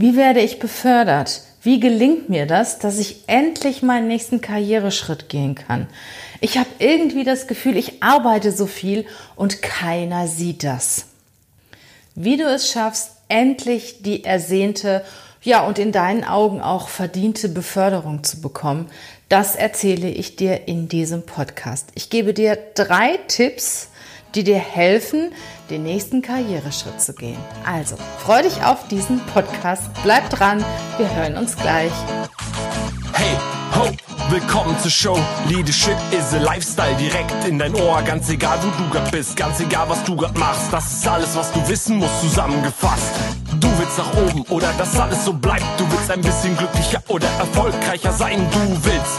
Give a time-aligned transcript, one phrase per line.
[0.00, 1.42] Wie werde ich befördert?
[1.60, 5.88] Wie gelingt mir das, dass ich endlich meinen nächsten Karriereschritt gehen kann?
[6.40, 11.06] Ich habe irgendwie das Gefühl, ich arbeite so viel und keiner sieht das.
[12.14, 15.04] Wie du es schaffst, endlich die ersehnte,
[15.42, 18.88] ja und in deinen Augen auch verdiente Beförderung zu bekommen,
[19.28, 21.88] das erzähle ich dir in diesem Podcast.
[21.96, 23.88] Ich gebe dir drei Tipps,
[24.34, 25.32] die dir helfen,
[25.70, 27.38] den nächsten Karriereschritt zu gehen.
[27.66, 30.64] Also, freu dich auf diesen Podcast, bleib dran,
[30.96, 31.92] wir hören uns gleich.
[33.12, 33.36] Hey,
[33.74, 33.88] ho,
[34.30, 35.18] willkommen zur Show.
[35.48, 38.02] Leadership is a Lifestyle direkt in dein Ohr.
[38.02, 40.72] Ganz egal, wo du grad bist, ganz egal, was du grad machst.
[40.72, 43.14] Das ist alles, was du wissen musst, zusammengefasst.
[43.98, 45.66] Nach oben oder dass alles so bleibt.
[45.76, 48.46] Du willst ein bisschen glücklicher oder erfolgreicher sein.
[48.50, 49.18] Du willst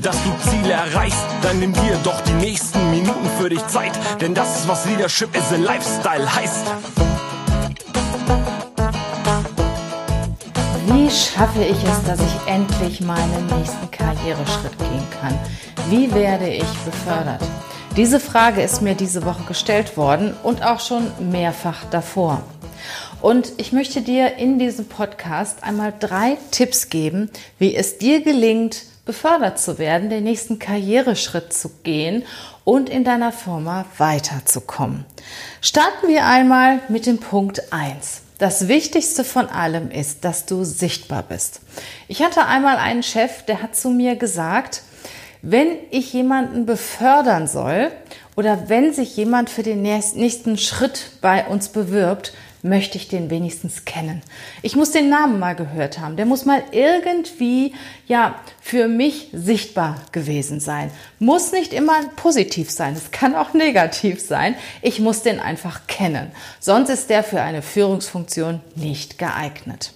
[0.00, 4.32] dass du Ziele erreichst, dann nimm dir doch die nächsten Minuten für dich Zeit, denn
[4.32, 6.66] das ist was Leadership is a Lifestyle heißt.
[10.86, 15.38] Wie schaffe ich es, dass ich endlich meinen nächsten Karriereschritt gehen kann?
[15.90, 17.42] Wie werde ich befördert?
[17.96, 22.42] Diese Frage ist mir diese Woche gestellt worden und auch schon mehrfach davor.
[23.20, 28.84] Und ich möchte dir in diesem Podcast einmal drei Tipps geben, wie es dir gelingt,
[29.04, 32.22] befördert zu werden, den nächsten Karriereschritt zu gehen
[32.64, 35.04] und in deiner Firma weiterzukommen.
[35.60, 38.20] Starten wir einmal mit dem Punkt 1.
[38.38, 41.60] Das Wichtigste von allem ist, dass du sichtbar bist.
[42.06, 44.82] Ich hatte einmal einen Chef, der hat zu mir gesagt,
[45.42, 47.90] wenn ich jemanden befördern soll
[48.36, 53.84] oder wenn sich jemand für den nächsten Schritt bei uns bewirbt, möchte ich den wenigstens
[53.84, 54.22] kennen.
[54.62, 56.16] Ich muss den Namen mal gehört haben.
[56.16, 57.74] Der muss mal irgendwie,
[58.06, 60.90] ja, für mich sichtbar gewesen sein.
[61.18, 62.94] Muss nicht immer positiv sein.
[62.94, 64.54] Es kann auch negativ sein.
[64.82, 66.30] Ich muss den einfach kennen.
[66.60, 69.92] Sonst ist der für eine Führungsfunktion nicht geeignet.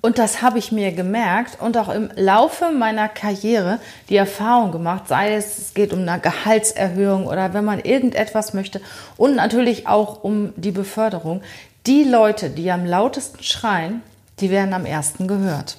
[0.00, 5.08] Und das habe ich mir gemerkt und auch im Laufe meiner Karriere die Erfahrung gemacht,
[5.08, 8.80] sei es, es geht um eine Gehaltserhöhung oder wenn man irgendetwas möchte
[9.16, 11.42] und natürlich auch um die Beförderung.
[11.86, 14.02] Die Leute, die am lautesten schreien,
[14.38, 15.78] die werden am ersten gehört.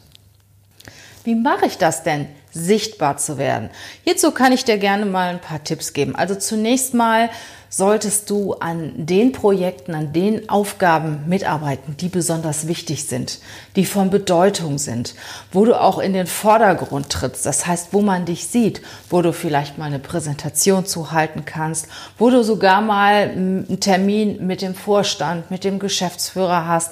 [1.24, 3.70] Wie mache ich das denn, sichtbar zu werden?
[4.04, 6.16] Hierzu kann ich dir gerne mal ein paar Tipps geben.
[6.16, 7.30] Also zunächst mal
[7.70, 13.40] solltest du an den Projekten, an den Aufgaben mitarbeiten, die besonders wichtig sind,
[13.76, 15.14] die von Bedeutung sind,
[15.52, 19.34] wo du auch in den Vordergrund trittst, das heißt, wo man dich sieht, wo du
[19.34, 21.88] vielleicht mal eine Präsentation zuhalten kannst,
[22.18, 26.92] wo du sogar mal einen Termin mit dem Vorstand, mit dem Geschäftsführer hast.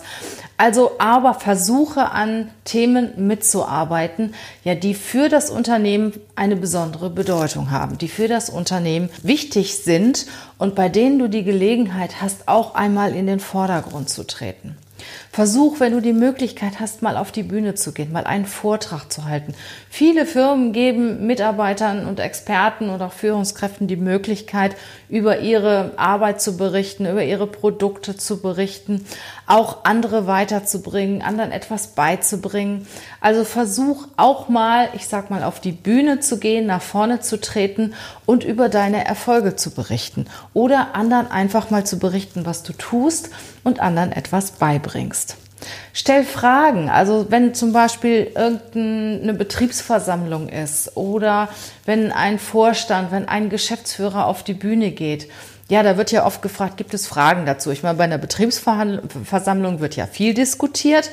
[0.58, 8.00] Also aber versuche an Themen mitzuarbeiten, ja, die für das Unternehmen eine besondere Bedeutung haben,
[8.00, 10.26] die für das Unternehmen wichtig sind
[10.58, 14.76] und bei denen du die Gelegenheit hast, auch einmal in den Vordergrund zu treten.
[15.38, 19.12] Versuch, wenn du die Möglichkeit hast, mal auf die Bühne zu gehen, mal einen Vortrag
[19.14, 19.54] zu halten.
[19.88, 24.76] Viele Firmen geben Mitarbeitern und Experten und auch Führungskräften die Möglichkeit,
[25.10, 29.06] über ihre Arbeit zu berichten, über ihre Produkte zu berichten,
[29.46, 32.88] auch andere weiterzubringen, anderen etwas beizubringen.
[33.22, 37.40] Also versuch auch mal, ich sag mal, auf die Bühne zu gehen, nach vorne zu
[37.40, 37.94] treten
[38.26, 40.26] und über deine Erfolge zu berichten
[40.56, 43.30] oder anderen einfach mal zu berichten, was du tust
[43.64, 45.27] und anderen etwas beibringst.
[45.94, 46.90] Stell Fragen.
[46.90, 51.50] Also wenn zum Beispiel irgendeine Betriebsversammlung ist oder
[51.86, 55.30] wenn ein Vorstand, wenn ein Geschäftsführer auf die Bühne geht.
[55.70, 57.72] Ja, da wird ja oft gefragt, gibt es Fragen dazu?
[57.72, 61.10] Ich meine, bei einer Betriebsversammlung wird ja viel diskutiert.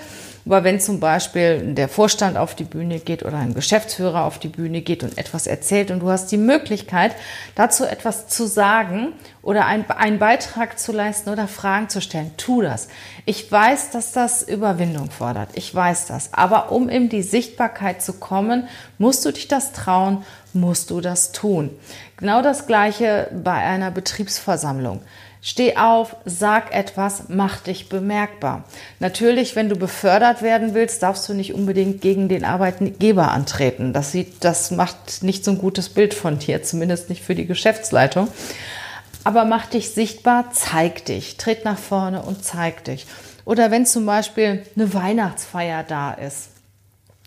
[0.47, 4.49] Aber wenn zum Beispiel der Vorstand auf die Bühne geht oder ein Geschäftsführer auf die
[4.49, 7.13] Bühne geht und etwas erzählt und du hast die Möglichkeit,
[7.55, 12.61] dazu etwas zu sagen oder ein, einen Beitrag zu leisten oder Fragen zu stellen, tu
[12.61, 12.89] das.
[13.25, 15.49] Ich weiß, dass das Überwindung fordert.
[15.55, 16.35] Ich weiß das.
[16.35, 18.69] Aber um in die Sichtbarkeit zu kommen,
[18.99, 21.71] musst du dich das trauen, musst du das tun.
[22.19, 25.01] Genau das Gleiche bei einer Betriebsversammlung.
[25.47, 28.65] Steh auf, sag etwas, mach dich bemerkbar.
[28.99, 33.93] Natürlich, wenn du befördert werden willst, darfst du nicht unbedingt gegen den Arbeitgeber antreten.
[33.93, 37.45] Das sieht, das macht nicht so ein gutes Bild von dir, zumindest nicht für die
[37.45, 38.29] Geschäftsleitung.
[39.23, 43.07] Aber mach dich sichtbar, zeig dich, tritt nach vorne und zeig dich.
[43.45, 46.49] Oder wenn zum Beispiel eine Weihnachtsfeier da ist,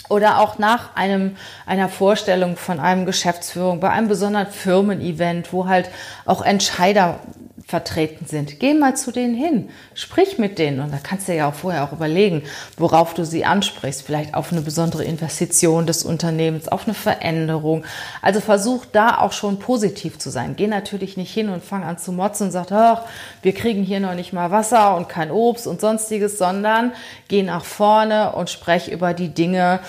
[0.10, 1.36] oder auch nach einem,
[1.68, 5.90] einer Vorstellung von einem Geschäftsführung, bei einem besonderen Firmen-Event, wo halt
[6.26, 7.20] auch Entscheider
[7.68, 8.62] vertreten sind.
[8.62, 11.84] Geh mal zu denen hin, sprich mit denen und da kannst du ja auch vorher
[11.84, 12.44] auch überlegen,
[12.78, 14.04] worauf du sie ansprichst.
[14.04, 17.84] Vielleicht auf eine besondere Investition des Unternehmens, auf eine Veränderung.
[18.22, 20.56] Also versuch da auch schon positiv zu sein.
[20.56, 23.02] Geh natürlich nicht hin und fang an zu motzen und sag, ach,
[23.42, 26.94] wir kriegen hier noch nicht mal Wasser und kein Obst und sonstiges, sondern
[27.28, 29.82] geh nach vorne und sprech über die Dinge,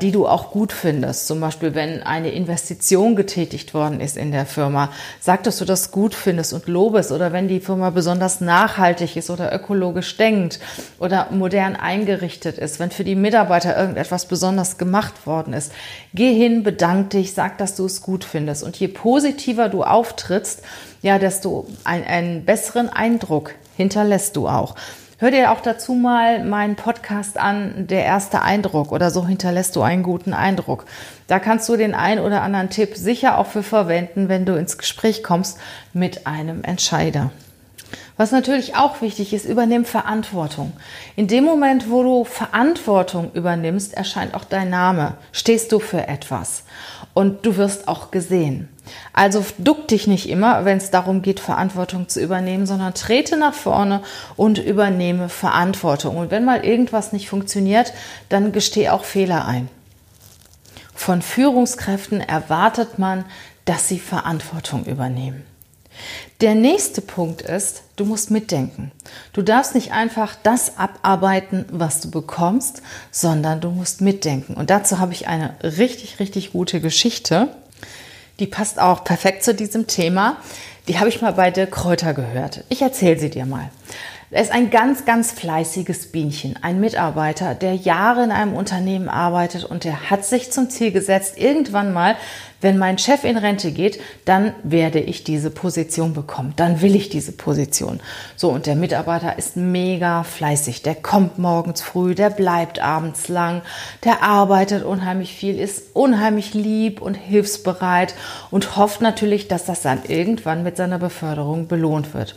[0.00, 1.26] die du auch gut findest.
[1.26, 4.90] Zum Beispiel, wenn eine Investition getätigt worden ist in der Firma,
[5.20, 7.10] sag, dass du das gut findest und lobest.
[7.10, 10.60] Oder wenn die Firma besonders nachhaltig ist oder ökologisch denkt
[11.00, 15.72] oder modern eingerichtet ist, wenn für die Mitarbeiter irgendetwas besonders gemacht worden ist,
[16.14, 18.62] geh hin, bedank dich, sag, dass du es gut findest.
[18.62, 20.62] Und je positiver du auftrittst,
[21.02, 24.74] ja, desto ein, einen besseren Eindruck hinterlässt du auch.
[25.18, 29.80] Hör dir auch dazu mal meinen Podcast an, der erste Eindruck oder so hinterlässt du
[29.80, 30.84] einen guten Eindruck.
[31.26, 34.76] Da kannst du den ein oder anderen Tipp sicher auch für verwenden, wenn du ins
[34.76, 35.58] Gespräch kommst
[35.94, 37.30] mit einem Entscheider.
[38.16, 40.72] Was natürlich auch wichtig ist, übernimm Verantwortung.
[41.16, 45.14] In dem Moment, wo du Verantwortung übernimmst, erscheint auch dein Name.
[45.32, 46.64] Stehst du für etwas
[47.12, 48.68] und du wirst auch gesehen.
[49.12, 53.54] Also duck dich nicht immer, wenn es darum geht, Verantwortung zu übernehmen, sondern trete nach
[53.54, 54.02] vorne
[54.36, 56.16] und übernehme Verantwortung.
[56.16, 57.92] Und wenn mal irgendwas nicht funktioniert,
[58.28, 59.68] dann gesteh auch Fehler ein.
[60.94, 63.26] Von Führungskräften erwartet man,
[63.66, 65.44] dass sie Verantwortung übernehmen.
[66.42, 68.92] Der nächste Punkt ist, du musst mitdenken.
[69.32, 74.52] Du darfst nicht einfach das abarbeiten, was du bekommst, sondern du musst mitdenken.
[74.52, 77.48] Und dazu habe ich eine richtig, richtig gute Geschichte.
[78.38, 80.36] Die passt auch perfekt zu diesem Thema.
[80.88, 82.64] Die habe ich mal bei der Kräuter gehört.
[82.68, 83.70] Ich erzähle sie dir mal.
[84.36, 89.64] Er ist ein ganz, ganz fleißiges Bienchen, ein Mitarbeiter, der Jahre in einem Unternehmen arbeitet
[89.64, 92.16] und der hat sich zum Ziel gesetzt, irgendwann mal,
[92.60, 96.52] wenn mein Chef in Rente geht, dann werde ich diese Position bekommen.
[96.56, 97.98] Dann will ich diese Position.
[98.36, 100.82] So, und der Mitarbeiter ist mega fleißig.
[100.82, 103.62] Der kommt morgens früh, der bleibt abends lang,
[104.04, 108.14] der arbeitet unheimlich viel, ist unheimlich lieb und hilfsbereit
[108.50, 112.34] und hofft natürlich, dass das dann irgendwann mit seiner Beförderung belohnt wird.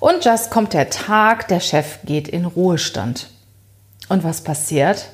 [0.00, 3.28] Und just kommt der Tag, der Chef geht in Ruhestand.
[4.08, 5.10] Und was passiert?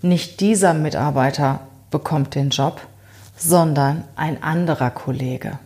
[0.00, 1.60] Nicht dieser Mitarbeiter
[1.90, 2.80] bekommt den Job,
[3.36, 5.58] sondern ein anderer Kollege.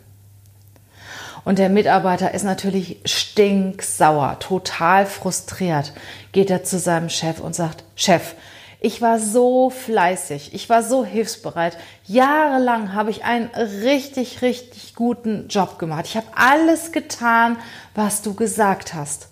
[1.44, 5.92] Und der Mitarbeiter ist natürlich stinksauer, total frustriert.
[6.32, 8.34] Geht er zu seinem Chef und sagt, Chef,
[8.80, 11.76] ich war so fleißig, ich war so hilfsbereit.
[12.06, 13.48] Jahrelang habe ich einen
[13.82, 16.06] richtig, richtig guten Job gemacht.
[16.06, 17.56] Ich habe alles getan,
[17.94, 19.28] was du gesagt hast.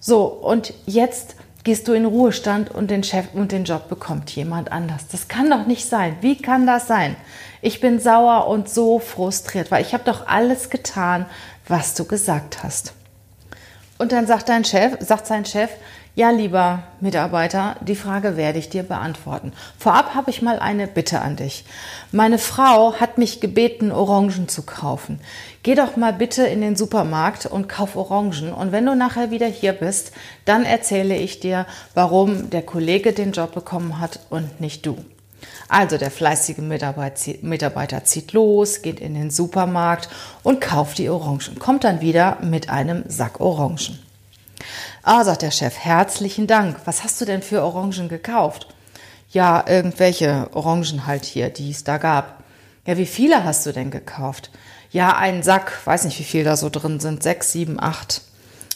[0.00, 4.72] So, und jetzt gehst du in Ruhestand und den Chef und den Job bekommt jemand
[4.72, 5.06] anders.
[5.12, 6.16] Das kann doch nicht sein.
[6.20, 7.16] Wie kann das sein?
[7.62, 11.26] Ich bin sauer und so frustriert, weil ich habe doch alles getan,
[11.68, 12.94] was du gesagt hast.
[13.98, 15.70] Und dann sagt dein Chef, sagt sein Chef,
[16.16, 19.52] ja, lieber Mitarbeiter, die Frage werde ich dir beantworten.
[19.78, 21.64] Vorab habe ich mal eine Bitte an dich.
[22.10, 25.20] Meine Frau hat mich gebeten, Orangen zu kaufen.
[25.62, 28.52] Geh doch mal bitte in den Supermarkt und kauf Orangen.
[28.52, 30.12] Und wenn du nachher wieder hier bist,
[30.44, 31.64] dann erzähle ich dir,
[31.94, 34.96] warum der Kollege den Job bekommen hat und nicht du.
[35.68, 40.08] Also der fleißige Mitarbeiter zieht los, geht in den Supermarkt
[40.42, 44.00] und kauft die Orangen, kommt dann wieder mit einem Sack Orangen.
[45.02, 46.76] Ah, sagt der Chef, herzlichen Dank.
[46.84, 48.66] Was hast du denn für Orangen gekauft?
[49.30, 52.44] Ja, irgendwelche Orangen halt hier, die es da gab.
[52.86, 54.50] Ja, wie viele hast du denn gekauft?
[54.90, 58.20] Ja, einen Sack, weiß nicht, wie viel da so drin sind, sechs, sieben, acht.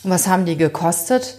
[0.03, 1.39] Und was haben die gekostet?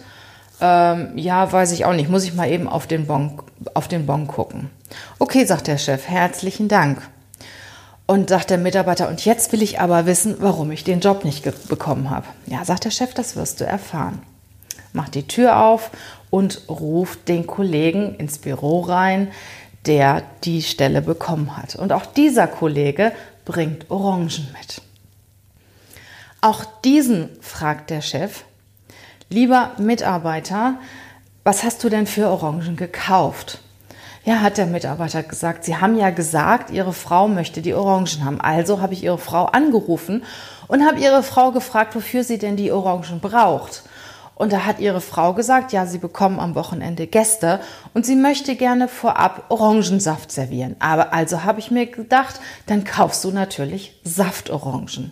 [0.60, 2.08] Ähm, ja, weiß ich auch nicht.
[2.08, 3.42] Muss ich mal eben auf den Bon,
[3.74, 4.70] auf den bon gucken.
[5.18, 7.02] Okay, sagt der Chef, herzlichen Dank.
[8.06, 11.42] Und sagt der Mitarbeiter, und jetzt will ich aber wissen, warum ich den Job nicht
[11.68, 12.26] bekommen habe.
[12.46, 14.22] Ja, sagt der Chef, das wirst du erfahren
[14.96, 15.90] macht die Tür auf
[16.30, 19.30] und ruft den Kollegen ins Büro rein,
[19.86, 21.76] der die Stelle bekommen hat.
[21.76, 23.12] Und auch dieser Kollege
[23.44, 24.82] bringt Orangen mit.
[26.40, 28.44] Auch diesen fragt der Chef,
[29.30, 30.74] lieber Mitarbeiter,
[31.44, 33.60] was hast du denn für Orangen gekauft?
[34.24, 38.40] Ja, hat der Mitarbeiter gesagt, Sie haben ja gesagt, Ihre Frau möchte die Orangen haben.
[38.40, 40.24] Also habe ich Ihre Frau angerufen
[40.66, 43.84] und habe Ihre Frau gefragt, wofür sie denn die Orangen braucht.
[44.36, 47.58] Und da hat ihre Frau gesagt, ja, sie bekommen am Wochenende Gäste
[47.94, 50.76] und sie möchte gerne vorab Orangensaft servieren.
[50.78, 55.10] Aber also habe ich mir gedacht, dann kaufst du natürlich Saftorangen.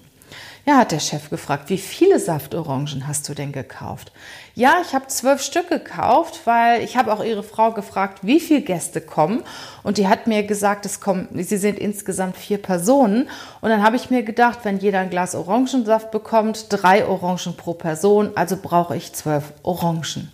[0.66, 4.12] Ja, hat der Chef gefragt, wie viele Saftorangen hast du denn gekauft?
[4.54, 8.62] Ja, ich habe zwölf Stück gekauft, weil ich habe auch ihre Frau gefragt, wie viele
[8.62, 9.42] Gäste kommen.
[9.83, 13.28] Und die hat mir gesagt, es kommen, sie sind insgesamt vier Personen.
[13.61, 17.75] Und dann habe ich mir gedacht, wenn jeder ein Glas Orangensaft bekommt, drei Orangen pro
[17.75, 20.33] Person, also brauche ich zwölf Orangen.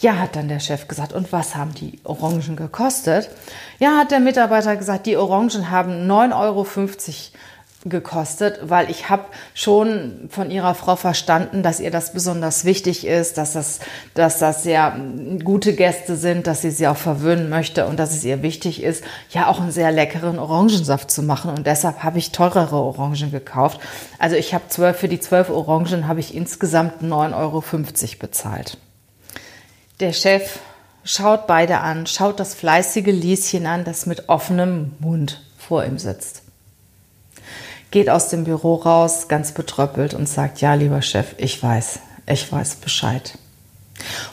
[0.00, 3.30] Ja, hat dann der Chef gesagt, und was haben die Orangen gekostet?
[3.78, 6.66] Ja, hat der Mitarbeiter gesagt, die Orangen haben 9,50 Euro
[7.88, 9.24] gekostet, weil ich habe
[9.54, 13.80] schon von ihrer Frau verstanden, dass ihr das besonders wichtig ist, dass das,
[14.14, 14.96] dass das sehr
[15.44, 19.04] gute Gäste sind, dass sie sie auch verwöhnen möchte und dass es ihr wichtig ist,
[19.30, 21.50] ja auch einen sehr leckeren Orangensaft zu machen.
[21.52, 23.80] Und deshalb habe ich teurere Orangen gekauft.
[24.18, 27.62] Also ich habe zwölf, für die zwölf Orangen habe ich insgesamt 9,50 Euro
[28.18, 28.78] bezahlt.
[30.00, 30.58] Der Chef
[31.04, 36.45] schaut beide an, schaut das fleißige Lieschen an, das mit offenem Mund vor ihm sitzt
[37.90, 42.50] geht aus dem Büro raus, ganz betröppelt und sagt, ja, lieber Chef, ich weiß, ich
[42.50, 43.38] weiß Bescheid.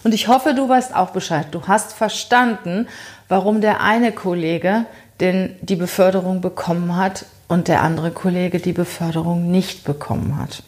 [0.04, 1.48] Und ich hoffe, du weißt auch Bescheid.
[1.52, 2.88] Du hast verstanden,
[3.28, 4.86] warum der eine Kollege
[5.20, 10.64] denn die Beförderung bekommen hat und der andere Kollege die Beförderung nicht bekommen hat.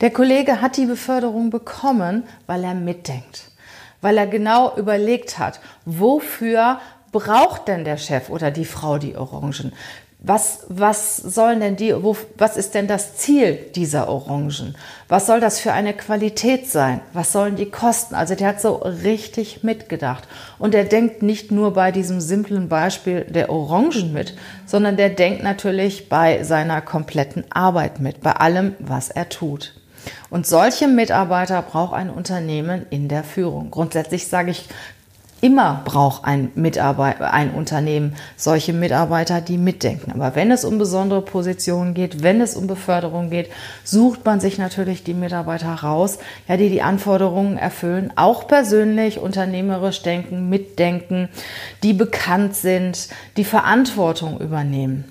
[0.00, 3.50] Der Kollege hat die Beförderung bekommen, weil er mitdenkt,
[4.00, 6.80] weil er genau überlegt hat, wofür
[7.12, 9.72] braucht denn der Chef oder die Frau die Orangen?
[10.26, 14.74] Was, was sollen denn die, wo, was ist denn das Ziel dieser Orangen?
[15.06, 17.02] Was soll das für eine Qualität sein?
[17.12, 18.14] Was sollen die kosten?
[18.14, 20.26] Also der hat so richtig mitgedacht.
[20.58, 25.42] Und er denkt nicht nur bei diesem simplen Beispiel der Orangen mit, sondern der denkt
[25.42, 29.74] natürlich bei seiner kompletten Arbeit mit, bei allem, was er tut.
[30.30, 33.70] Und solche Mitarbeiter braucht ein Unternehmen in der Führung.
[33.70, 34.68] Grundsätzlich sage ich
[35.44, 40.10] Immer braucht ein, ein Unternehmen solche Mitarbeiter, die mitdenken.
[40.12, 43.50] Aber wenn es um besondere Positionen geht, wenn es um Beförderung geht,
[43.84, 46.16] sucht man sich natürlich die Mitarbeiter raus,
[46.48, 51.28] ja, die die Anforderungen erfüllen, auch persönlich, unternehmerisch denken, mitdenken,
[51.82, 55.04] die bekannt sind, die Verantwortung übernehmen.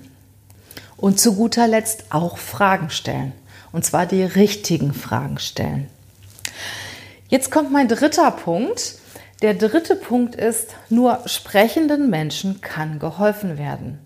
[0.96, 3.30] Und zu guter Letzt auch Fragen stellen.
[3.70, 5.88] Und zwar die richtigen Fragen stellen.
[7.28, 9.03] Jetzt kommt mein dritter Punkt.
[9.44, 13.98] Der dritte Punkt ist, nur sprechenden Menschen kann geholfen werden.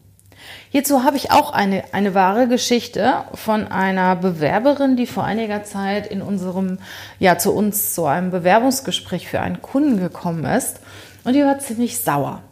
[0.70, 6.08] Hierzu habe ich auch eine, eine wahre Geschichte von einer Bewerberin, die vor einiger Zeit
[6.08, 6.78] in unserem,
[7.20, 10.80] ja, zu uns zu einem Bewerbungsgespräch für einen Kunden gekommen ist.
[11.22, 12.42] Und die war ziemlich sauer.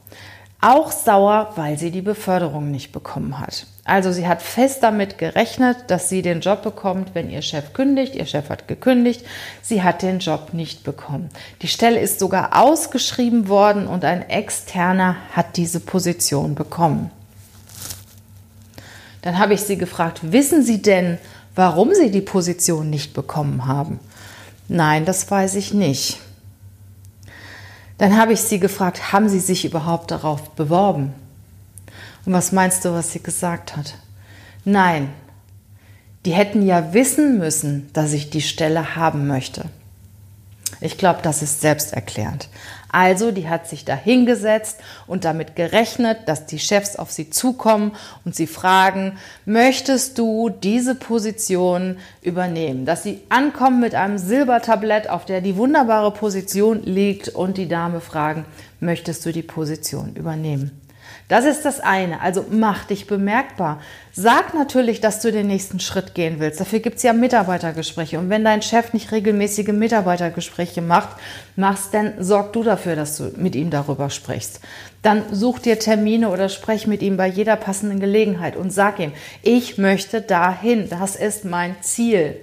[0.60, 3.66] Auch sauer, weil sie die Beförderung nicht bekommen hat.
[3.84, 8.16] Also sie hat fest damit gerechnet, dass sie den Job bekommt, wenn ihr Chef kündigt.
[8.16, 9.24] Ihr Chef hat gekündigt.
[9.62, 11.28] Sie hat den Job nicht bekommen.
[11.62, 17.10] Die Stelle ist sogar ausgeschrieben worden und ein externer hat diese Position bekommen.
[19.22, 21.18] Dann habe ich sie gefragt, wissen Sie denn,
[21.54, 24.00] warum Sie die Position nicht bekommen haben?
[24.68, 26.18] Nein, das weiß ich nicht.
[27.98, 31.14] Dann habe ich sie gefragt, haben Sie sich überhaupt darauf beworben?
[32.26, 33.94] Und was meinst du, was sie gesagt hat?
[34.64, 35.10] Nein,
[36.24, 39.66] die hätten ja wissen müssen, dass ich die Stelle haben möchte.
[40.80, 42.48] Ich glaube, das ist selbsterklärend.
[42.90, 47.92] Also, die hat sich da hingesetzt und damit gerechnet, dass die Chefs auf sie zukommen
[48.24, 52.86] und sie fragen, möchtest du diese Position übernehmen?
[52.86, 58.00] Dass sie ankommen mit einem Silbertablett, auf der die wunderbare Position liegt und die Dame
[58.00, 58.44] fragen,
[58.80, 60.85] möchtest du die Position übernehmen?
[61.28, 62.20] Das ist das eine.
[62.20, 63.80] Also mach dich bemerkbar.
[64.12, 66.60] Sag natürlich, dass du den nächsten Schritt gehen willst.
[66.60, 68.18] Dafür gibt es ja Mitarbeitergespräche.
[68.18, 71.10] Und wenn dein Chef nicht regelmäßige Mitarbeitergespräche macht,
[71.56, 74.60] machst, dann sorg du dafür, dass du mit ihm darüber sprichst.
[75.02, 79.12] Dann such dir Termine oder sprech mit ihm bei jeder passenden Gelegenheit und sag ihm,
[79.42, 80.88] ich möchte dahin.
[80.88, 82.36] Das ist mein Ziel.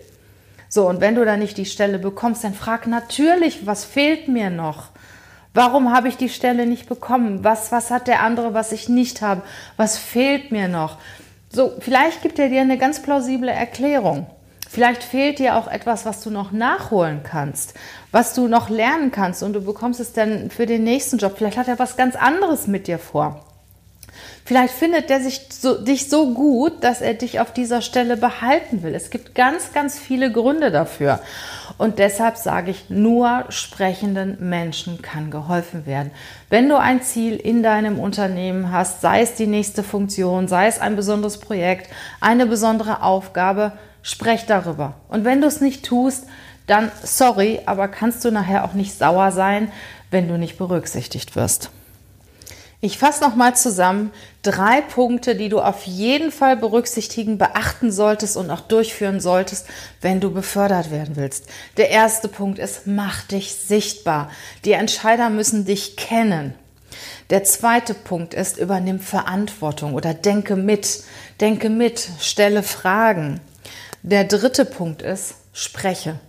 [0.67, 4.50] So, und wenn du da nicht die Stelle bekommst, dann frag natürlich, was fehlt mir
[4.50, 4.89] noch?
[5.53, 7.43] Warum habe ich die Stelle nicht bekommen?
[7.43, 9.43] Was, was hat der andere, was ich nicht habe?
[9.77, 10.98] Was fehlt mir noch?
[11.51, 14.25] So, vielleicht gibt er dir eine ganz plausible Erklärung.
[14.67, 17.75] Vielleicht fehlt dir auch etwas, was du noch nachholen kannst,
[18.12, 21.36] was du noch lernen kannst und du bekommst es dann für den nächsten Job.
[21.38, 23.45] Vielleicht hat er was ganz anderes mit dir vor.
[24.45, 28.81] Vielleicht findet er sich so, dich so gut, dass er dich auf dieser Stelle behalten
[28.81, 28.95] will.
[28.95, 31.19] Es gibt ganz, ganz viele Gründe dafür.
[31.77, 36.11] Und deshalb sage ich, nur sprechenden Menschen kann geholfen werden.
[36.49, 40.79] Wenn du ein Ziel in deinem Unternehmen hast, sei es die nächste Funktion, sei es
[40.79, 41.89] ein besonderes Projekt,
[42.21, 44.95] eine besondere Aufgabe, sprech darüber.
[45.09, 46.27] Und wenn du es nicht tust,
[46.67, 49.71] dann sorry, aber kannst du nachher auch nicht sauer sein,
[50.11, 51.71] wenn du nicht berücksichtigt wirst.
[52.85, 54.11] Ich fasse nochmal zusammen
[54.41, 59.67] drei Punkte, die du auf jeden Fall berücksichtigen, beachten solltest und auch durchführen solltest,
[60.01, 61.47] wenn du befördert werden willst.
[61.77, 64.29] Der erste Punkt ist, mach dich sichtbar.
[64.65, 66.55] Die Entscheider müssen dich kennen.
[67.29, 71.05] Der zweite Punkt ist, übernimm Verantwortung oder denke mit.
[71.39, 73.39] Denke mit, stelle Fragen.
[74.01, 76.19] Der dritte Punkt ist, spreche.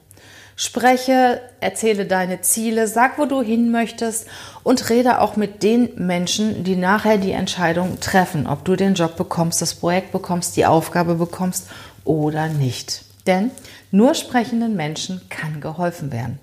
[0.57, 4.27] Spreche, erzähle deine Ziele, sag, wo du hin möchtest
[4.63, 9.17] und rede auch mit den Menschen, die nachher die Entscheidung treffen, ob du den Job
[9.17, 11.69] bekommst, das Projekt bekommst, die Aufgabe bekommst
[12.05, 13.05] oder nicht.
[13.27, 13.51] Denn
[13.91, 16.39] nur sprechenden Menschen kann geholfen werden.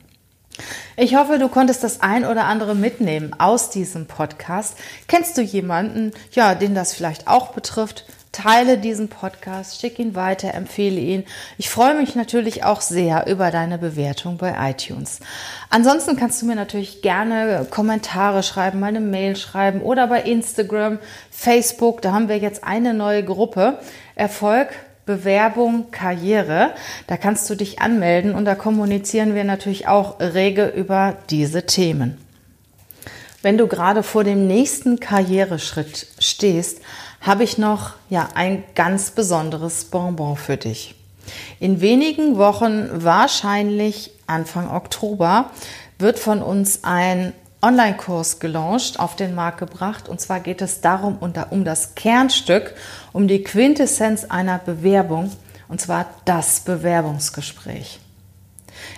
[0.98, 4.78] Ich hoffe, du konntest das ein oder andere mitnehmen aus diesem Podcast.
[5.08, 8.06] Kennst du jemanden, ja, den das vielleicht auch betrifft?
[8.32, 11.26] Teile diesen Podcast, schick ihn weiter, empfehle ihn.
[11.58, 15.20] Ich freue mich natürlich auch sehr über deine Bewertung bei iTunes.
[15.70, 22.02] Ansonsten kannst du mir natürlich gerne Kommentare schreiben, meine Mail schreiben oder bei Instagram, Facebook.
[22.02, 23.80] Da haben wir jetzt eine neue Gruppe.
[24.16, 24.70] Erfolg
[25.06, 26.72] Bewerbung, Karriere.
[27.08, 32.18] Da kannst du dich anmelden und da kommunizieren wir natürlich auch rege über diese Themen.
[33.42, 36.80] Wenn du gerade vor dem nächsten Karriereschritt stehst,
[37.22, 40.96] habe ich noch ja ein ganz besonderes Bonbon für dich.
[41.60, 45.52] In wenigen Wochen, wahrscheinlich Anfang Oktober,
[45.98, 47.34] wird von uns ein
[47.64, 50.10] Online-Kurs gelauncht, auf den Markt gebracht.
[50.10, 52.76] Und zwar geht es darum, um das Kernstück,
[53.14, 55.32] um die Quintessenz einer Bewerbung,
[55.68, 58.01] und zwar das Bewerbungsgespräch.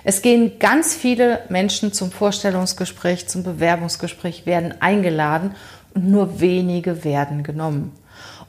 [0.04, 5.56] Es gehen ganz viele Menschen zum Vorstellungsgespräch, zum Bewerbungsgespräch, werden eingeladen
[5.94, 7.92] und nur wenige werden genommen.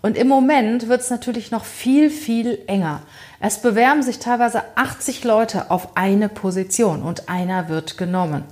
[0.02, 3.00] Und im Moment wird es natürlich noch viel, viel enger.
[3.40, 8.44] Es bewerben sich teilweise 80 Leute auf eine Position und einer wird genommen.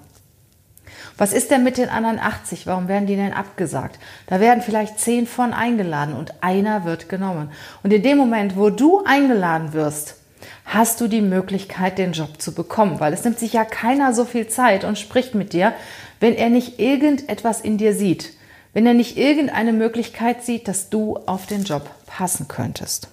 [1.19, 2.67] Was ist denn mit den anderen 80?
[2.67, 3.99] Warum werden die denn abgesagt?
[4.29, 7.51] Da werden vielleicht 10 von eingeladen und einer wird genommen.
[7.83, 10.17] Und in dem Moment, wo du eingeladen wirst,
[10.65, 14.25] hast du die Möglichkeit, den Job zu bekommen, weil es nimmt sich ja keiner so
[14.25, 15.73] viel Zeit und spricht mit dir,
[16.21, 18.33] wenn er nicht irgendetwas in dir sieht
[18.73, 23.09] wenn er nicht irgendeine Möglichkeit sieht, dass du auf den Job passen könntest.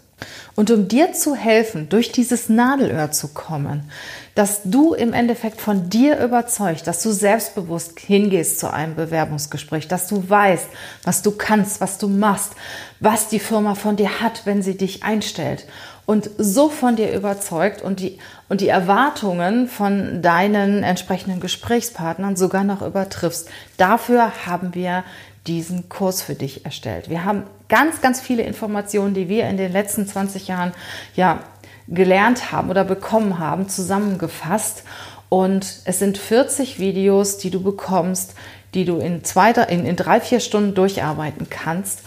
[0.56, 3.90] Und um dir zu helfen, durch dieses Nadelöhr zu kommen,
[4.36, 10.08] dass du im Endeffekt von dir überzeugt, dass du selbstbewusst hingehst zu einem Bewerbungsgespräch, dass
[10.08, 10.68] du weißt,
[11.04, 12.52] was du kannst, was du machst,
[13.00, 15.66] was die Firma von dir hat, wenn sie dich einstellt
[16.10, 22.64] und so von dir überzeugt und die, und die Erwartungen von deinen entsprechenden Gesprächspartnern sogar
[22.64, 23.48] noch übertriffst.
[23.78, 25.04] Dafür haben wir
[25.46, 27.12] diesen Kurs für dich erstellt.
[27.12, 30.72] Wir haben ganz, ganz viele Informationen, die wir in den letzten 20 Jahren
[31.16, 31.44] ja
[31.88, 34.86] gelernt haben oder bekommen haben, zusammengefasst.
[35.30, 38.34] Und es sind 40 Videos, die du bekommst,
[38.74, 42.02] die du in, zwei, in, in drei, vier Stunden durcharbeiten kannst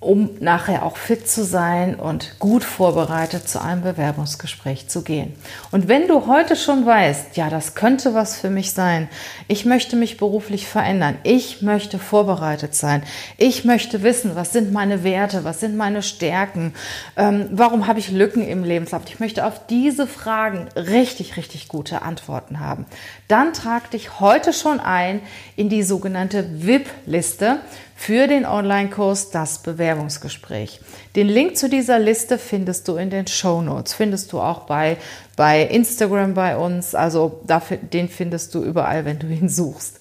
[0.00, 5.34] um nachher auch fit zu sein und gut vorbereitet zu einem Bewerbungsgespräch zu gehen.
[5.72, 9.08] Und wenn du heute schon weißt, ja, das könnte was für mich sein,
[9.48, 13.02] ich möchte mich beruflich verändern, ich möchte vorbereitet sein,
[13.36, 16.74] ich möchte wissen, was sind meine Werte, was sind meine Stärken,
[17.16, 22.02] ähm, warum habe ich Lücken im Lebenslauf, ich möchte auf diese Fragen richtig, richtig gute
[22.02, 22.86] Antworten haben,
[23.26, 25.20] dann trag dich heute schon ein
[25.56, 27.58] in die sogenannte VIP-Liste
[27.98, 30.80] für den Online-Kurs Das Bewerbungsgespräch.
[31.16, 34.98] Den Link zu dieser Liste findest du in den Show Notes, findest du auch bei,
[35.36, 40.00] bei Instagram bei uns, also dafür, den findest du überall, wenn du ihn suchst.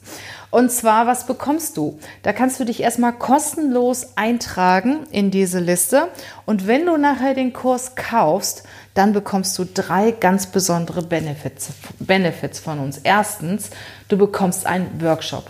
[0.52, 1.98] Und zwar, was bekommst du?
[2.22, 6.08] Da kannst du dich erstmal kostenlos eintragen in diese Liste.
[6.46, 12.60] Und wenn du nachher den Kurs kaufst, dann bekommst du drei ganz besondere Benefits, Benefits
[12.60, 13.00] von uns.
[13.00, 13.72] Erstens,
[14.08, 15.50] du bekommst einen Workshop,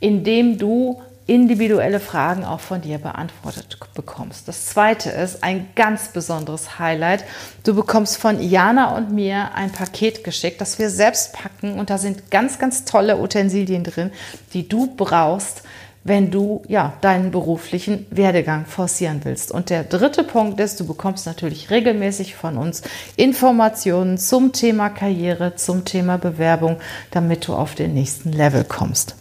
[0.00, 4.46] in dem du individuelle Fragen auch von dir beantwortet bekommst.
[4.46, 7.24] Das zweite ist ein ganz besonderes Highlight.
[7.64, 11.98] Du bekommst von Jana und mir ein Paket geschickt, das wir selbst packen und da
[11.98, 14.12] sind ganz, ganz tolle Utensilien drin,
[14.52, 15.62] die du brauchst,
[16.04, 19.50] wenn du ja deinen beruflichen Werdegang forcieren willst.
[19.50, 22.82] Und der dritte Punkt ist, du bekommst natürlich regelmäßig von uns
[23.16, 26.76] Informationen zum Thema Karriere, zum Thema Bewerbung,
[27.10, 29.16] damit du auf den nächsten Level kommst.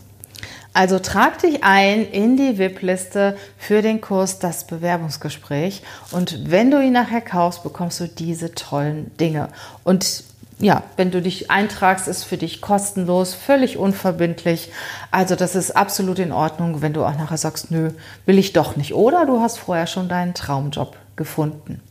[0.75, 6.81] Also trag dich ein in die VIP-Liste für den Kurs Das Bewerbungsgespräch und wenn du
[6.81, 9.47] ihn nachher kaufst, bekommst du diese tollen Dinge.
[9.85, 10.25] Und
[10.59, 14.69] ja, wenn du dich eintragst, ist für dich kostenlos, völlig unverbindlich.
[15.11, 17.91] Also das ist absolut in Ordnung, wenn du auch nachher sagst, nö,
[18.25, 18.93] will ich doch nicht.
[18.93, 21.81] Oder du hast vorher schon deinen Traumjob gefunden.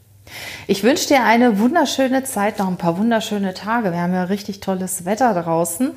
[0.66, 3.92] Ich wünsche dir eine wunderschöne Zeit, noch ein paar wunderschöne Tage.
[3.92, 5.96] Wir haben ja richtig tolles Wetter draußen.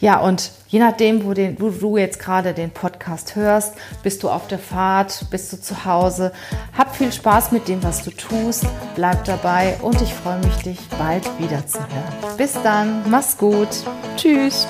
[0.00, 4.30] Ja, und je nachdem, wo, den, wo du jetzt gerade den Podcast hörst, bist du
[4.30, 6.32] auf der Fahrt, bist du zu Hause.
[6.76, 8.66] Hab viel Spaß mit dem, was du tust.
[8.94, 12.36] Bleib dabei und ich freue mich, dich bald wieder zu hören.
[12.36, 13.68] Bis dann, mach's gut.
[14.16, 14.66] Tschüss.